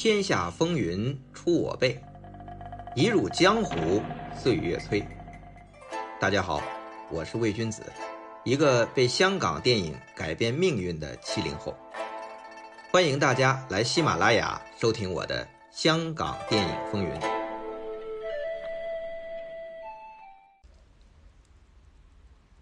[0.00, 2.00] 天下风云出我辈，
[2.94, 4.00] 一入江湖
[4.40, 5.04] 岁月催。
[6.20, 6.62] 大家好，
[7.10, 7.82] 我是魏君子，
[8.44, 11.76] 一个被香港电影改变命运的七零后。
[12.92, 17.10] 欢迎大家来喜马拉雅收听我的《香港电影风云》。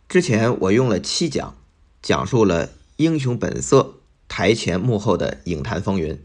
[0.09, 1.55] 之前我用了七讲，
[2.01, 2.67] 讲述了
[2.97, 3.81] 《英雄本色》
[4.27, 6.19] 台前幕后的影坛风云。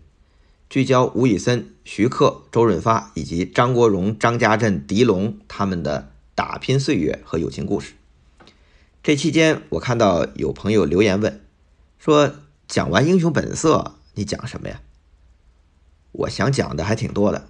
[0.72, 7.92] 聚焦吴宇森、徐克、周润发以及张国荣、张家镇、狄龙他们的打拼岁月和友情故事。
[9.04, 11.42] 这期间，我看到有朋友留言问，
[12.00, 12.36] 说
[12.70, 14.80] 讲完《英雄本色》，你讲什么呀？
[16.14, 17.50] 我想讲的还挺多的。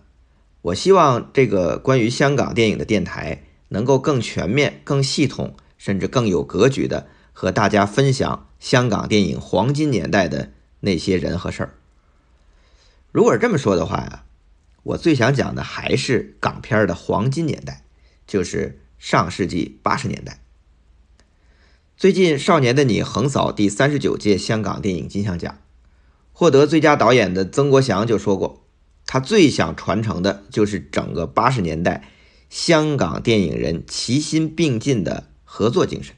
[0.64, 10.50] 我希望这个关于香港电影的电台能够更全面、更系统，甚至更有格局的和大家分享香港电影黄金年代的
[10.80, 11.76] 那些人和事儿。
[13.12, 14.24] 如果这么说的话呀，
[14.84, 17.84] 我最想讲的还是港片的黄金年代，
[18.26, 20.40] 就是上世纪八十年代。
[21.98, 25.60] 最近，《少年的你》横扫第三十九届香港电影金像奖，
[26.32, 28.66] 获得最佳导演的曾国祥就说过，
[29.06, 32.08] 他最想传承的就是整个八十年代
[32.50, 36.16] 香港电影人齐心并进的合作精神。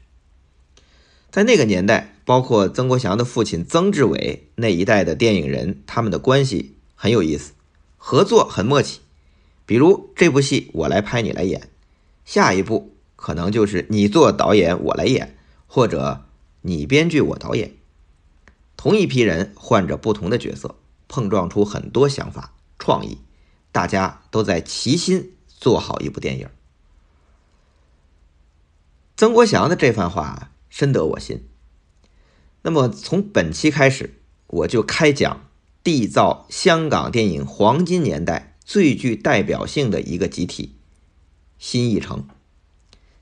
[1.32, 6.73] 在那个年代，包括曾国祥的父亲曾志伟那一代的电影人，他们的关系。
[6.94, 7.52] 很有意思，
[7.96, 9.00] 合作很默契。
[9.66, 11.60] 比如这部戏我来拍，你来演；
[12.24, 15.36] 下一部可能就是你做导演，我来演，
[15.66, 16.26] 或者
[16.62, 17.74] 你编剧，我导演。
[18.76, 20.76] 同一批人换着不同的角色，
[21.08, 23.18] 碰撞出很多想法、创意，
[23.72, 26.48] 大家都在齐心做好一部电影。
[29.16, 31.48] 曾国祥的这番话深得我心。
[32.62, 35.46] 那么从本期开始，我就开讲。
[35.84, 40.76] 缔造香港电影黄金年代最具代表性的一个集体——
[41.60, 42.26] 新艺城，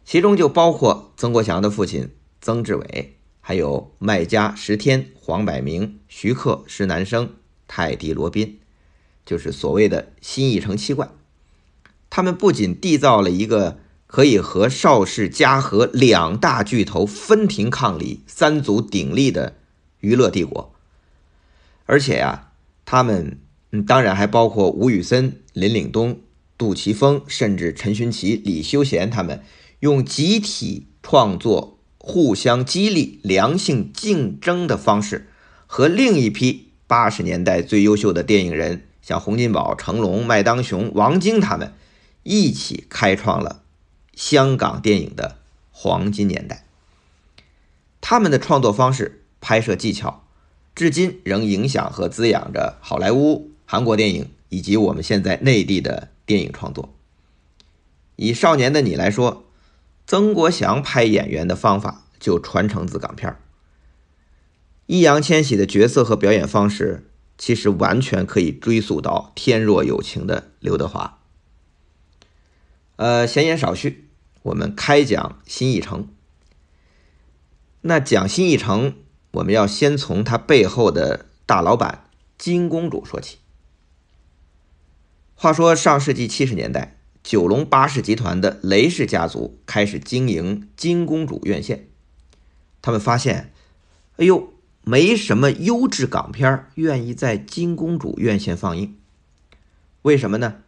[0.04, 7.34] 其中就包括曾国祥的父亲曾志伟，还有麦家石天、黄百鸣、徐克、施南生、
[7.66, 8.60] 泰迪罗宾，
[9.26, 11.10] 就是所谓的新艺城七怪。
[12.08, 19.56] 他们不仅缔造了一个可以和邵氏、嘉禾两大巨头分庭抗礼、三足鼎立的
[19.98, 20.72] 娱乐帝国，
[21.86, 22.50] 而且呀。
[22.84, 23.38] 他们，
[23.70, 26.20] 嗯，当然还包括吴宇森、林岭东、
[26.58, 29.42] 杜琪峰，甚至陈勋奇、李修贤，他们
[29.80, 35.28] 用集体创作、互相激励、良性竞争的方式，
[35.66, 41.72] 和另一批八十年代最优秀的电影人，像洪金宝、成龙、麦当雄、王晶他们，
[42.24, 43.62] 一起开创了
[44.14, 45.38] 香港电影的
[45.70, 46.66] 黄金年代。
[48.00, 50.21] 他们的创作方式、拍摄技巧。
[50.74, 56.94] 至今仍影响和滋养着好莱坞、韩国电影以及我们现在内地的电影创作。
[58.16, 59.44] 以《少年的你》来说，
[60.06, 63.36] 曾国祥拍演员的方法就传承自港片
[64.86, 71.18] 易烊千玺的角色和表演方式，其实完全可以追溯到《天若有情》的刘德华。
[72.96, 74.08] 呃，闲言少叙，
[74.42, 76.08] 我们开讲新艺城。
[77.82, 78.96] 那讲新艺城。
[79.32, 82.04] 我们要先从他背后的大老板
[82.36, 83.38] 金公主说起。
[85.34, 91.88] 话说上世纪七十年代，九龙巴士集团的雷氏家族开始经营金公主院线。
[92.80, 93.52] 他们发现，
[94.18, 94.52] 哎呦，
[94.84, 98.96] 没什么优质港片愿意在金公主院线放映。
[100.02, 100.58] 为什么呢？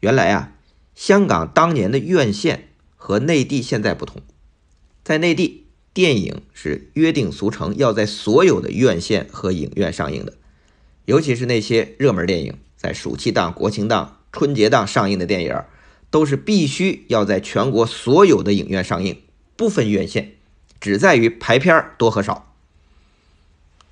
[0.00, 0.52] 原来啊，
[0.94, 4.22] 香港当年的院线和内地现在不同，
[5.02, 5.63] 在内地。
[5.94, 10.34] 电影是约定俗成要在所有的院线和影院上映的，
[11.04, 15.62] 尤其是那些热门电影，在暑期档、国庆档、春节档上映的电影，
[16.10, 19.22] 都是必须要在全国所有的影院上映，
[19.54, 20.32] 不分院线，
[20.80, 22.52] 只在于排片多和少。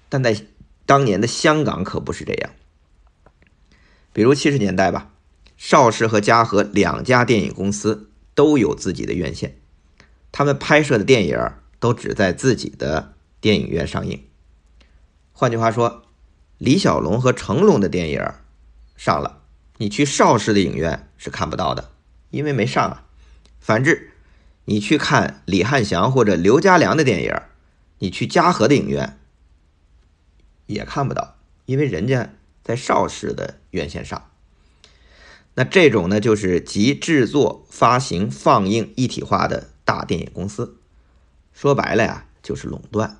[0.09, 0.37] 但在
[0.85, 2.51] 当年的香港可不是这样，
[4.13, 5.13] 比如七十年代吧，
[5.57, 9.57] 邵氏和嘉禾两家电影公司都有自己的院线，
[10.33, 11.39] 他们拍摄的电影。
[11.83, 14.25] 都只在自己的电影院上映。
[15.33, 16.05] 换句话说，
[16.57, 18.25] 李小龙和成龙的电影
[18.97, 19.43] 上了，
[19.79, 21.91] 你去邵氏的影院是看不到的，
[22.31, 23.05] 因为没上啊。
[23.59, 24.13] 反之，
[24.67, 27.35] 你去看李汉祥或者刘家良的电影，
[27.99, 29.19] 你去嘉禾的影院
[30.67, 31.37] 也看不到，
[31.67, 32.33] 因为人家
[32.63, 34.31] 在邵氏的院线上。
[35.55, 40.79] 那这种呢，就是集制作、发行、放映一体化的大电影公司。
[41.53, 43.19] 说白了呀，就是垄断。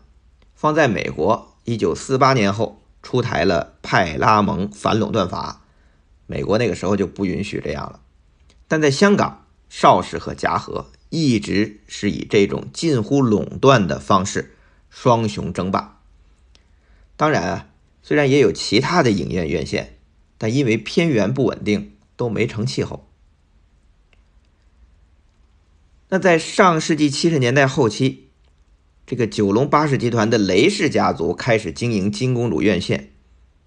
[0.55, 5.63] 放在美国，一九四八年后出台了派拉蒙反垄断法，
[6.27, 8.01] 美国那个时候就不允许这样了。
[8.69, 14.55] 但在香港，邵氏和嘉禾一直是以这种近乎垄断的方式
[14.89, 16.01] 双雄争霸。
[17.17, 17.67] 当然啊，
[18.03, 19.99] 虽然也有其他的影院院线，
[20.39, 23.09] 但因为片源不稳定，都没成气候。
[26.13, 28.29] 那在上世纪七十年代后期，
[29.07, 33.13] 这个九龙巴士集团的雷氏家族开始经营金公主院线，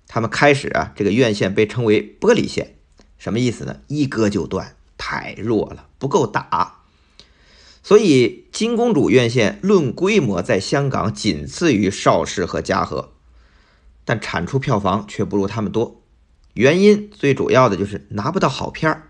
[0.08, 2.76] 他们开始啊，这个院线被称为玻璃线，
[3.18, 3.78] 什么意思呢？
[3.88, 6.84] 一割就断，太弱了，不够打。
[7.82, 13.10] 所以金公主院线论规模在香港仅次于邵氏和嘉禾。
[14.04, 16.04] 但产出票房却不如他们多，
[16.54, 19.08] 原因最主要的就是拿不到好片儿，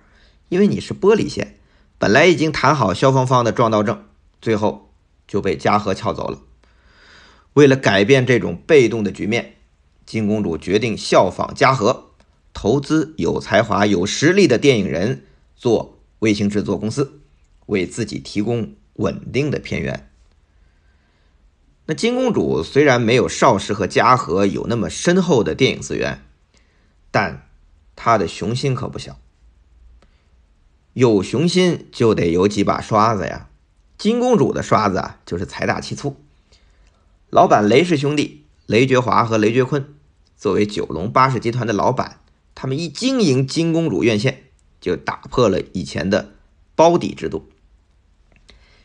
[0.47, 1.57] 因为你是玻璃线，
[1.97, 4.03] 本来已经谈好消防方的撞到证，
[4.41, 4.91] 最后
[5.27, 6.39] 就被嘉禾撬走了。
[7.53, 9.55] 为了改变这种被动的局面，
[10.05, 12.11] 金公主决定效仿嘉禾，
[12.53, 15.25] 投资有才华、有实力的电影人
[15.55, 17.21] 做卫星制作公司，
[17.67, 20.09] 为自己提供稳定的片源。
[21.85, 26.25] 那金公主虽然没有邵氏和嘉禾有那么深厚的电影资源，
[27.09, 27.47] 但
[27.95, 29.17] 她的雄心可不小。
[30.95, 33.49] 有雄心就得有几把刷子呀。
[33.97, 36.15] 金公主的刷子啊，就是财大气粗。
[37.29, 39.93] 老板雷氏兄弟雷觉华和雷觉坤
[40.37, 42.21] 作为九龙巴士集团的老板，
[42.55, 44.43] 他们一经营金公主院线，
[44.79, 46.31] 就打破了以前的
[46.75, 47.49] 包底制度。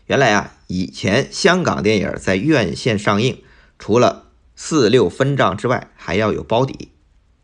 [0.07, 3.41] 原来啊，以前香港电影在院线上映，
[3.79, 4.27] 除了
[4.57, 6.89] 四六分账之外，还要有包底。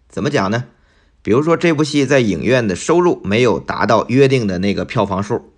[0.08, 0.64] 怎么讲呢？
[1.26, 5.52] 比如说这部戏在影院的收入没有达到约定的那个票房数，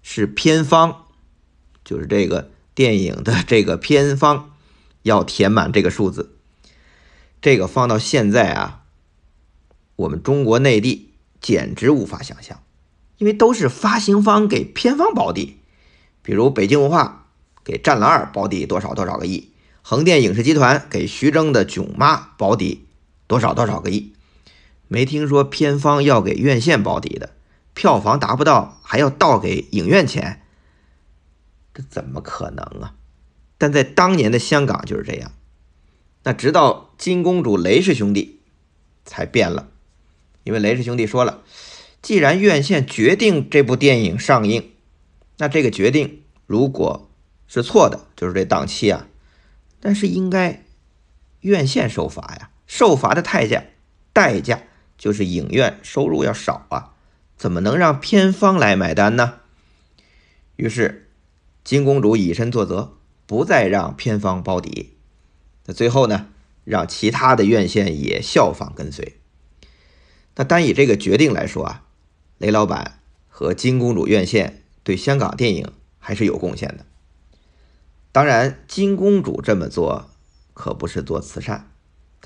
[0.00, 1.06] 是片方，
[1.84, 4.52] 就是这个电影的这个片方
[5.02, 6.36] 要填满这个数字。
[7.42, 8.82] 这个放到现在啊，
[9.96, 11.10] 我们中国内地
[11.40, 12.62] 简直无法想象，
[13.18, 15.58] 因为都是发行方给片方保底。
[16.22, 17.26] 比如北京文化
[17.64, 19.50] 给《战狼二》保底多少多少个亿，
[19.82, 22.86] 横店影视集团给徐峥的《囧妈》保底
[23.26, 24.13] 多少多少个亿，
[24.94, 27.30] 没听说片方要给院线保底的，
[27.74, 30.42] 票房达不到还要倒给影院钱，
[31.74, 32.94] 这怎么可能啊？
[33.58, 35.32] 但在当年的香港就是这样，
[36.22, 38.38] 那直到金公主雷氏兄弟
[39.04, 39.70] 才变了，
[40.44, 41.42] 因为雷氏兄弟说了，
[42.00, 44.70] 既然院线决定这部电影上映。
[45.38, 47.10] 那这个决定如果
[47.48, 49.08] 是错的，就是这档期啊，
[49.80, 50.62] 但是应该
[51.40, 53.64] 院线受罚呀，受罚的代价
[54.12, 54.62] 代价
[54.96, 56.94] 就是影院收入要少啊，
[57.36, 59.40] 怎么能让片方来买单呢？
[60.56, 61.10] 于是
[61.62, 62.96] 金公主以身作则，
[63.26, 64.94] 不再让片方包底，
[65.66, 66.28] 那最后呢，
[66.64, 69.18] 让其他的院线也效仿跟随。
[70.36, 71.84] 那单以这个决定来说啊，
[72.38, 74.60] 雷老板和金公主院线。
[74.84, 76.84] 对香港电影还是有贡献的。
[78.12, 80.10] 当然，金公主这么做
[80.52, 81.72] 可不是做慈善，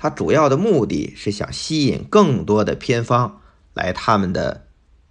[0.01, 3.41] 她主要的目的是想吸引更多的片方
[3.73, 4.65] 来他们的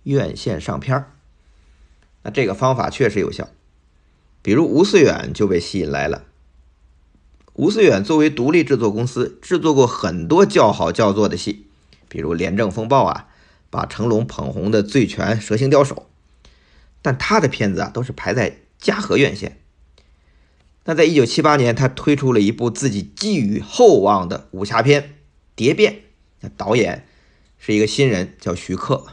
[0.05, 1.05] 院线上片
[2.23, 3.51] 那这个方法确实有效，
[4.41, 6.25] 比如吴思远就被吸引来了。
[7.53, 11.67] 吴思远作为独立制作公司，制作过很多叫好叫座的戏，
[12.09, 13.29] 比如《廉政风暴》啊，
[13.69, 16.07] 把成龙捧红的《醉拳》《蛇形刁手》。
[17.03, 19.61] 但他的片子啊，都是排在嘉禾院线。
[20.85, 25.03] 那在一九七八年，他推出了一部自己寄予厚望的武侠片
[25.55, 25.93] 《蝶变》，
[26.41, 27.07] 那导演
[27.59, 29.05] 是一个新人，叫徐克。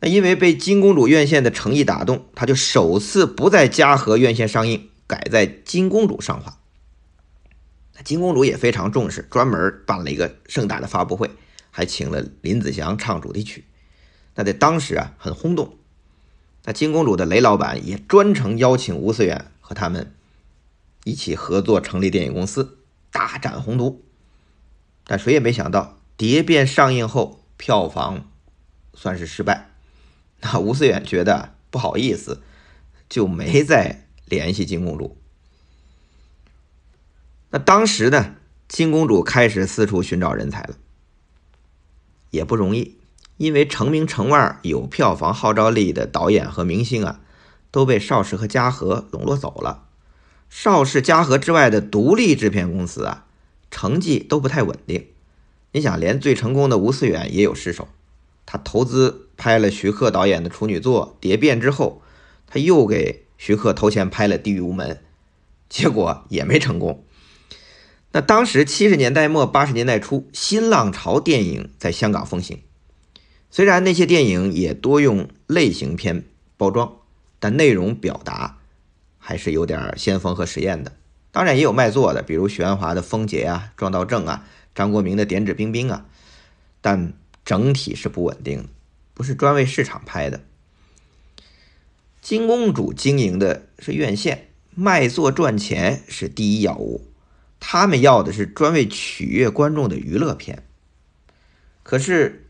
[0.00, 6.58] 那因为被金公主院线的诚意打动，他就首次不在嘉禾院线上映，改在金公主上画。
[7.94, 11.30] 那金公主也非常重视，专门办了一个盛大的发布会，
[11.70, 13.64] 还请了林子祥唱主题曲。
[14.34, 15.78] 那在当时啊，很轰动。
[16.64, 20.14] 那金公主的雷老板也专程邀请吴思远和他们
[21.02, 22.78] 一起合作成立电影公司，
[23.10, 24.04] 大展宏图。
[25.02, 25.82] 但谁也没想到，
[26.16, 28.30] 《蝶变》上映后票房
[28.94, 29.70] 算是失败。
[30.42, 32.42] 那吴思远觉得不好意思，
[33.08, 35.18] 就没再联系金公主。
[37.50, 38.36] 那当时呢，
[38.68, 40.76] 金公主开始四处寻找人才了，
[42.30, 42.96] 也不容易。
[43.36, 47.20] 因为成名成腕、有票房号召力的导演和明星啊，
[47.76, 49.84] 都被邵氏和嘉禾笼络走了。
[50.48, 53.26] 邵氏、嘉禾之外的独立制片公司啊，
[53.70, 55.08] 成绩都不太稳定。
[55.72, 57.88] 你想，连最成功的吴思远也有失手。
[58.46, 62.00] 他投资拍了徐克导演的处女作《蝶变》之后，
[62.46, 64.92] 他又给徐克投钱拍了《地狱无门》，
[65.68, 67.04] 结果也没成功。
[68.12, 72.62] 那当时七十年代末八十年代初，新浪潮电影在香港风行。
[73.50, 76.24] 虽然那些电影也多用类型片
[76.56, 76.96] 包装，
[77.38, 78.58] 但内容表达
[79.18, 80.92] 还是有点先锋和实验的。
[81.32, 86.06] 当然也有卖座的，比如许鞍华的《风姐》啊，《撞到正》啊，张国明的《点指兵兵》啊，
[86.80, 87.12] 但
[87.44, 88.68] 整体是不稳定的，
[89.12, 90.40] 不是专为市场拍的。
[92.22, 97.06] 金公主经营的是院线，卖座赚钱是第一要务。
[97.60, 100.62] 他们要的是专为取悦观众的娱乐片，
[101.82, 102.45] 可是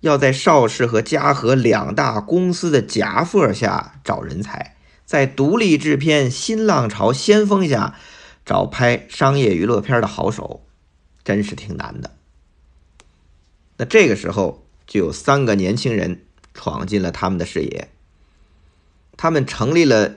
[0.00, 7.96] 要在邵氏和嘉禾两大公司的夹缝下找人才，在独立制片新浪潮先锋下
[8.44, 10.64] 找拍商业娱乐片的好手，
[11.24, 12.14] 真是挺难的。
[13.76, 16.22] 那这个时候就有三个年轻人
[16.54, 17.88] 闯进了他们的视野，
[19.16, 20.16] 他们成立了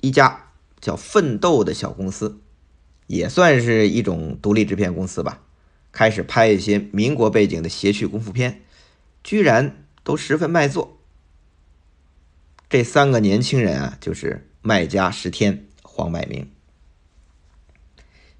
[0.00, 0.46] 一家
[0.80, 2.38] 叫“奋斗”的小公司。
[3.08, 5.40] 也算是一种独立制片公司吧，
[5.90, 8.62] 开始拍一些民国背景的谐趣功夫片，
[9.22, 10.98] 居然都十分卖座。
[12.68, 16.50] 这三个年轻人啊，就是麦家、石天、黄百鸣。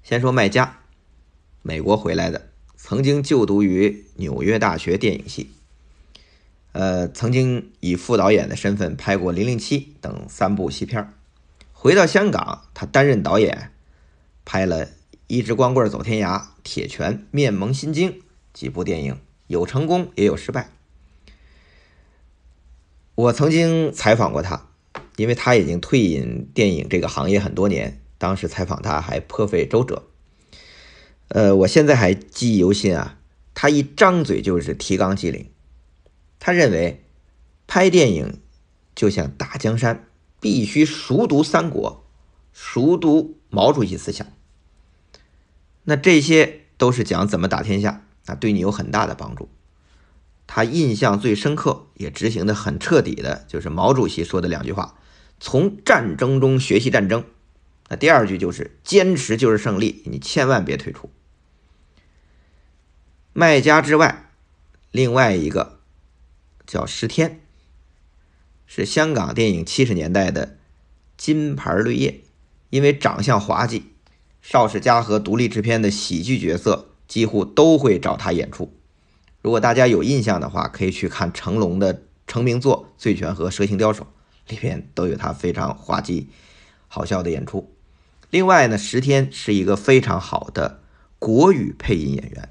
[0.01, 0.79] 先说麦家，
[1.61, 5.51] 美国回来的，曾经就读于纽约大学电影系，
[6.71, 11.13] 呃，曾经以副导演的身份拍过《零零七》等三部西片
[11.71, 13.71] 回到香港，他担任导演。
[14.45, 14.89] 拍了
[15.27, 18.21] 一只光棍走天涯、铁拳、面蒙心惊
[18.51, 19.17] 几部电影，
[19.53, 20.69] 有成功也有失败。
[23.15, 24.67] 我曾经采访过他，
[25.15, 30.03] 因为他已经退隐电影这个行业很多年，当时采访他还颇费周折。
[31.29, 33.19] 呃，我现在还记忆犹新啊，
[33.53, 35.49] 他一张嘴就是提纲挈领。
[36.39, 37.05] 他认为
[37.67, 38.41] 拍电影
[38.93, 40.07] 就像打江山，
[40.41, 42.05] 必须熟读三国，
[42.51, 43.37] 熟读。
[43.55, 44.25] 毛主席思想，
[45.83, 49.49] 那这些都是讲怎么打天下，啊，对你有很大的帮助。
[50.45, 54.95] 他印象最深刻，也执行的很彻底的，就是毛主席说的两句话：
[55.39, 57.23] 从战争中学习战争。
[57.89, 61.09] 那第二句就是坚持就是胜利，你千万别退出。
[63.33, 64.29] 麦家之外，
[64.91, 65.79] 另外一个
[66.65, 67.41] 叫石天，
[68.65, 70.57] 是香港电影七十年代的
[71.17, 72.21] 金牌绿叶。
[72.69, 73.93] 因为长相滑稽，
[74.41, 78.73] 邵氏嘉禾独立制片的喜剧角色几乎都会找他演出。
[79.43, 84.07] 如果大家有印象的话，可以去看成龙的成名作《醉拳》和《蛇形刁手》，
[84.51, 86.29] 里边都有他非常滑稽、
[86.87, 87.71] 好笑的演出。
[88.31, 90.81] 另外呢，石天是一个非常好的
[91.19, 92.49] 国语配音演员，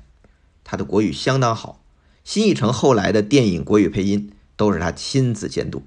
[0.63, 1.83] 他的国语相当好。
[2.23, 5.83] 新艺城后来的电影国语配音都是他亲自监督。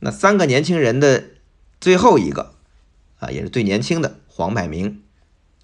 [0.00, 1.30] 那三个年轻人的
[1.80, 2.52] 最后一个。
[3.20, 5.00] 啊，也是最年轻的黄百鸣，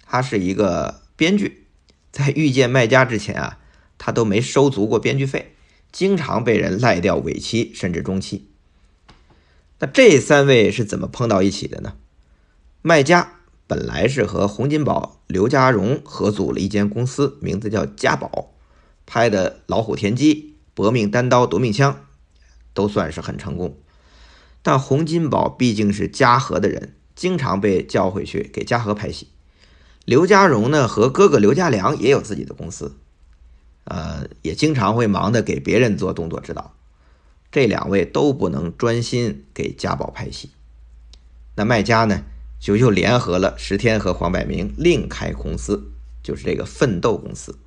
[0.03, 1.67] 他是一个编剧，
[2.13, 3.59] 在遇见卖家之前啊，
[3.97, 5.53] 他都没收足过编剧费，
[5.91, 8.47] 经常被人赖掉尾期甚至中期。
[9.79, 11.95] 那这三位是怎么碰到一起的呢？
[12.81, 18.53] 卖家本来是和洪金宝、刘家荣合组了一间公司，名字叫家宝，
[19.05, 20.33] 拍的《老虎田鸡》
[20.73, 21.93] 《搏命单刀夺命枪》
[22.73, 23.77] 都算是很成功。
[24.61, 26.95] 但洪金宝毕竟是嘉禾的人。
[27.13, 29.27] 经常被叫回去给嘉禾拍戏，
[30.09, 32.97] 刘家荣呢和哥哥刘家良也有自己的公司，
[33.83, 36.73] 呃，也经常会忙的给别人做动作指导，
[37.51, 40.49] 这两位都不能专心给家宝拍戏，
[41.53, 42.23] 那卖家呢
[42.59, 45.91] 就又联合了石天和黄百鸣另开公司，
[46.23, 47.59] 就是这个奋斗公司。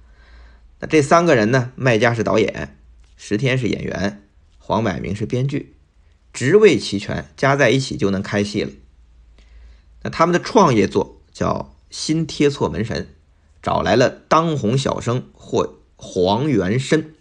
[0.81, 2.77] 那这三个人呢，卖家是导演，
[3.17, 4.21] 石天是演员，
[4.59, 5.77] 黄百鸣是编剧，
[6.33, 8.73] 职位齐全，加在一起就能开戏了。
[10.03, 13.03] 那他们的创业作叫《新贴错门神》，
[13.63, 17.15] 找来了当红小生或黄元申。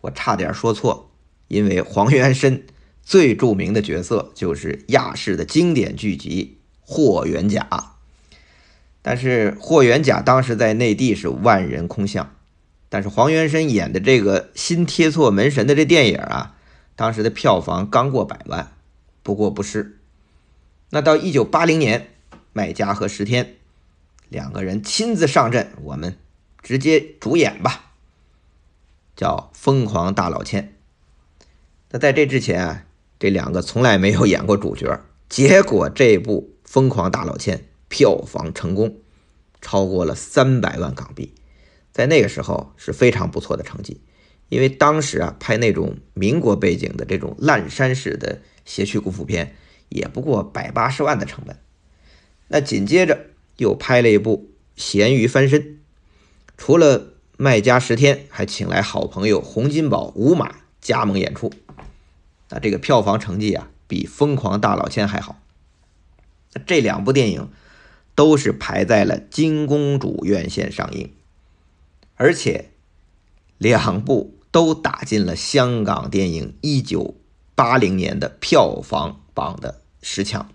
[0.00, 1.12] 我差点说错，
[1.46, 2.64] 因为黄元申
[3.02, 7.68] 最著名的角色就是亚视的经典剧集《霍元甲》。
[9.02, 12.34] 但是霍元甲当时在内地是万人空巷，
[12.88, 16.56] 但是黄元申演的这个《新贴错门神》的这电影啊，
[16.96, 18.72] 当时的票房刚过百万，
[19.22, 19.98] 不过不失。
[20.90, 22.10] 那到一九八零年，
[22.52, 23.56] 麦家和石天
[24.32, 26.16] 两个人亲自上阵，我们
[26.62, 27.92] 直接主演吧，
[29.14, 30.64] 叫《疯狂大老千》。
[31.90, 32.86] 那在这之前啊，
[33.18, 37.58] 这两个从来没有演过主角，结果这部《疯狂大老千》
[37.88, 38.96] 票房成功，
[39.60, 41.34] 超过了三百万港币，
[41.92, 44.00] 在那个时候是非常不错的成绩，
[44.48, 49.54] 因为当时啊，拍那种民国背景的这种烂山式的谐趣功夫片。
[49.90, 51.58] 也不过百八十万的成本，
[52.48, 54.50] 那紧接着又拍了一部
[54.82, 55.78] 《咸鱼翻身。
[56.56, 61.52] 除了卖家十天，还请来好朋友洪金宝、吴马加盟演出。
[62.50, 65.40] 那这个票房成绩啊，比《疯狂大老千》还好。
[66.52, 67.50] 那这两部电影
[68.14, 71.12] 都是排在了金公主院线上映，
[72.14, 72.70] 而且
[73.58, 77.16] 两部都打进了香港电影一九
[77.54, 80.48] 八零年的票房榜的十强。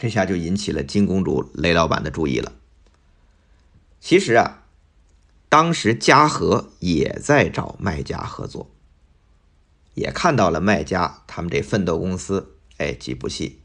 [0.00, 2.52] 这下就引起了金公主雷老板的注意了。
[4.00, 4.62] 其实啊，
[5.50, 8.70] 当时嘉禾也在找卖家合作，
[9.92, 13.60] 也看到了卖家他们这奋斗公司，哎，几部戏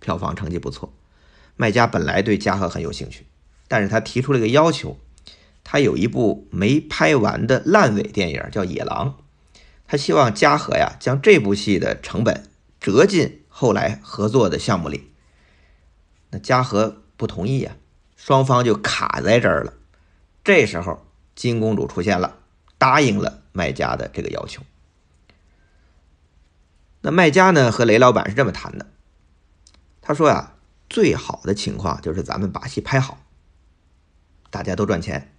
[0.00, 0.90] 票房成绩不错。
[1.56, 3.26] 卖家本来对嘉禾很有兴趣，
[3.68, 4.96] 但是他提出了一个要求，
[5.62, 9.18] 他有一部没拍完的烂尾电影叫《野狼》，
[9.86, 12.48] 他希望嘉禾呀将这部戏的成本
[12.80, 15.10] 折进后来合作的项目里。
[16.34, 17.76] 那嘉禾不同意呀，
[18.16, 19.72] 双方就卡在这儿了。
[20.42, 22.38] 这时候金公主出现了，
[22.76, 24.60] 答应了卖家的这个要求。
[27.02, 28.90] 那卖家呢和雷老板是这么谈的，
[30.02, 30.54] 他说呀，
[30.90, 33.20] 最好的情况就是咱们把戏拍好，
[34.50, 35.32] 大家都赚钱。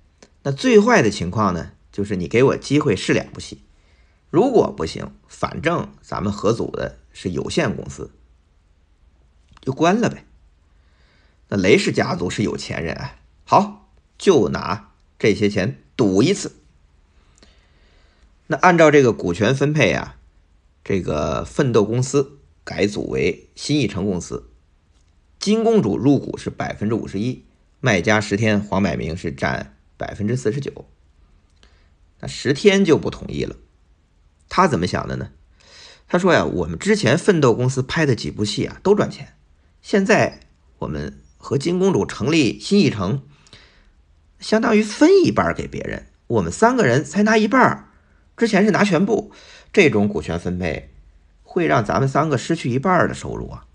[0.44, 3.66] 那最坏的情况呢，就是你给我机会试两部戏，
[4.30, 8.12] 如果不行，反正咱们合组的是有限公司，
[9.60, 10.26] 就关了呗。
[11.48, 13.88] 那雷氏家族是有钱人啊，好，
[14.18, 16.56] 就拿这些钱赌一次。
[18.48, 20.18] 那按照这个股权分配啊，
[20.84, 24.50] 这个奋斗公司改组为新艺城公司，
[25.40, 27.44] 金公主入股是百分之五十一，
[27.80, 30.86] 卖家十天黄百鸣是占百分之四十九。
[32.22, 33.56] 那十天就不同意了，
[34.50, 35.30] 他怎么想的呢？
[36.08, 39.36] 他说呀，我们之前奋斗公司拍的几部戏啊都赚钱，
[39.84, 40.40] 现在
[40.80, 41.22] 我们。
[41.46, 43.22] 和金公主成立新艺城，
[44.40, 47.92] 相当于分一半给别人，我们三个人才拿一半
[48.36, 49.32] 之前是拿全部，
[49.72, 50.90] 这种股权分配
[51.44, 53.68] 会让咱们三个失去一半的收入啊。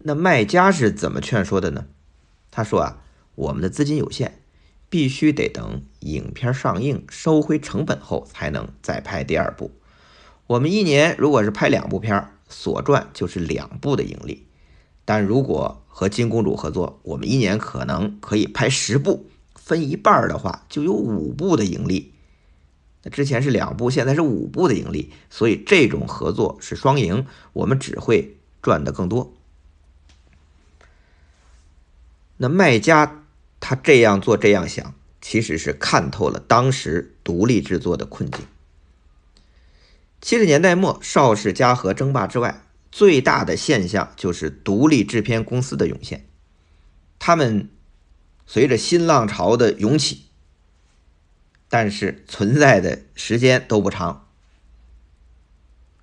[0.00, 1.86] 那卖家是怎么劝说的呢？
[2.50, 2.98] 他说啊，
[3.34, 4.42] 我们的资金有限，
[4.90, 9.70] 必须得等影片上映收回成本后才能再拍第二部。
[10.46, 14.46] 我们一年如果是拍两部片所赚就是两部的盈利。
[15.12, 22.12] 但如果和金公主合作，我们一年可能可以拍十部，分一半的话就有五部的盈利。
[23.02, 29.34] 那之前是两部，现在是五部的盈利，所以这种合作是双赢，我们只会赚的更多。
[32.36, 33.24] 那卖家
[33.58, 38.46] 他这样做这样想，其实是看透了当时独立制作的困境。
[40.20, 42.62] 七十年代末，邵氏、嘉禾争霸之外。
[42.90, 46.26] 最大的现象就是独立制片公司的涌现，
[47.18, 47.68] 他们
[48.46, 50.24] 随着新浪潮的涌起，
[51.68, 54.26] 但是存在的时间都不长，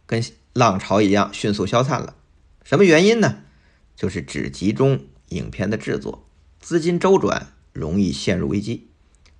[0.05, 0.23] 跟
[0.53, 2.15] 浪潮一样迅速消散了。
[2.63, 3.43] 什么原因呢？
[3.95, 6.25] 就是只集中影片的制作，
[6.59, 8.89] 资金周转容易陷入危机。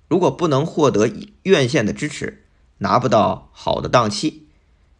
[0.08, 1.10] 如果不能获得
[1.44, 2.44] 院线的支持，
[2.78, 4.48] 拿不到好的档期，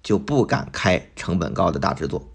[0.03, 2.33] 就不敢开成本高的大制作。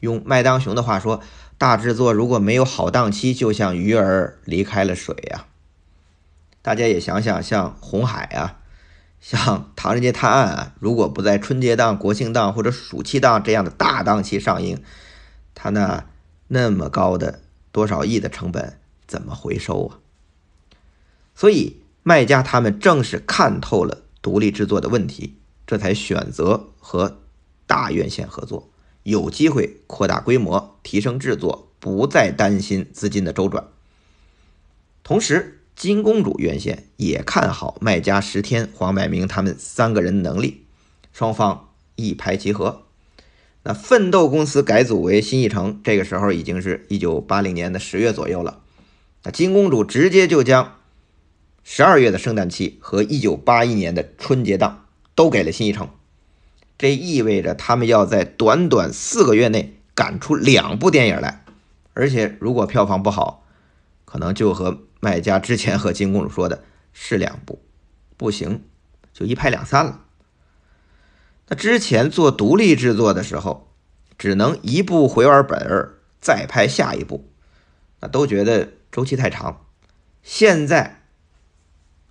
[0.00, 1.20] 用麦当雄的话说，
[1.56, 5.46] 大制作如果没有好档期，就像鱼儿离开了水呀。
[6.62, 8.60] 大家也想想，像红海啊，
[9.20, 9.40] 像
[9.74, 14.82] 《唐人街探案》啊，如果不在春节档、国庆档或者暑期档这样的大档期上映，
[15.54, 16.04] 它那
[16.48, 17.40] 那么高的
[17.72, 19.98] 多少亿的成本怎么回收啊？
[21.34, 27.18] 所以卖家他们正是看透了独立制作的问题，这才选择和
[27.66, 28.68] 大院线合作。
[29.08, 33.68] 有机会扩大规模、提升制作，不再担心资金的周转。
[35.02, 40.64] 同时，金公主院线也看好卖家十天、黄百鸣他们三个人能力，
[41.10, 42.82] 双方一拍即合。
[43.62, 48.60] 那奋斗公司改组为新艺城，这个时候已经是一九八零年的十月左右了。
[49.24, 50.76] 那金公主直接就将
[51.64, 55.88] 十二月的圣诞期和一九八一年的春节档都给了新艺城。
[56.78, 61.44] 这意味着他们要在短短四个月内赶出两部电影来，
[61.92, 63.44] 而且如果票房不好，
[64.04, 66.62] 可能就和卖家之前和金公主说的
[66.92, 67.60] 是两部，
[68.16, 68.62] 不行
[69.12, 70.04] 就一拍两散了。
[71.48, 73.72] 那之前做独立制作的时候，
[74.16, 77.28] 只能一部回完本儿再拍下一部，
[78.00, 79.64] 那都觉得周期太长。
[80.22, 81.02] 现在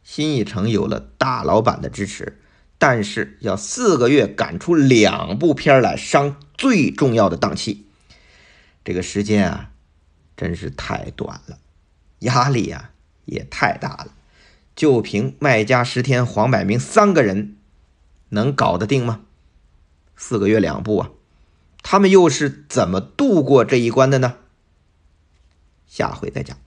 [0.03, 2.41] 新艺城有了大老板的支持。
[2.77, 7.85] 但是要四个月赶出两部片来上最重要的档期，
[8.85, 9.71] 这个时间啊，
[10.35, 11.57] 真是太短了。
[12.19, 12.91] 压力呀
[13.25, 14.13] 也太大了。
[14.75, 17.57] 就凭麦家石天、黄百鸣三个人，
[18.29, 19.21] 能搞得定吗？
[20.15, 21.09] 四个月两部啊，
[21.81, 24.35] 他们又是怎么度过这一关的呢？
[25.87, 26.57] 下回再讲。